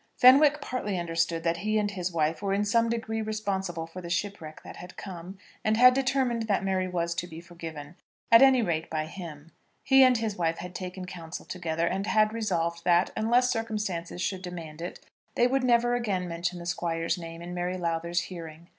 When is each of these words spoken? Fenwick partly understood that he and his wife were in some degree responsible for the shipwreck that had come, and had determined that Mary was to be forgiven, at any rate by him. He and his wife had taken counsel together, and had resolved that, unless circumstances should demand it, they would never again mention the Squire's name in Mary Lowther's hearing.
Fenwick 0.17 0.61
partly 0.61 0.97
understood 0.97 1.43
that 1.43 1.57
he 1.57 1.77
and 1.77 1.91
his 1.91 2.11
wife 2.11 2.41
were 2.41 2.53
in 2.55 2.65
some 2.65 2.89
degree 2.89 3.21
responsible 3.21 3.85
for 3.85 4.01
the 4.01 4.09
shipwreck 4.09 4.63
that 4.63 4.77
had 4.77 4.97
come, 4.97 5.37
and 5.63 5.77
had 5.77 5.93
determined 5.93 6.47
that 6.47 6.63
Mary 6.63 6.87
was 6.87 7.13
to 7.13 7.27
be 7.27 7.39
forgiven, 7.39 7.93
at 8.31 8.41
any 8.41 8.63
rate 8.63 8.89
by 8.89 9.05
him. 9.05 9.51
He 9.83 10.01
and 10.03 10.17
his 10.17 10.35
wife 10.35 10.57
had 10.57 10.73
taken 10.73 11.05
counsel 11.05 11.45
together, 11.45 11.85
and 11.85 12.07
had 12.07 12.33
resolved 12.33 12.83
that, 12.83 13.11
unless 13.15 13.51
circumstances 13.51 14.23
should 14.23 14.41
demand 14.41 14.81
it, 14.81 14.99
they 15.35 15.45
would 15.45 15.63
never 15.63 15.93
again 15.93 16.27
mention 16.27 16.57
the 16.57 16.65
Squire's 16.65 17.19
name 17.19 17.43
in 17.43 17.53
Mary 17.53 17.77
Lowther's 17.77 18.21
hearing. 18.21 18.69